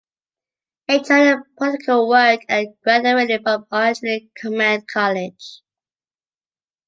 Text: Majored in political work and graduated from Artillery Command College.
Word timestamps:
Majored 0.87 1.27
in 1.37 1.43
political 1.59 2.09
work 2.09 2.39
and 2.49 2.69
graduated 2.83 3.43
from 3.43 3.67
Artillery 3.71 4.31
Command 4.35 4.87
College. 4.87 5.61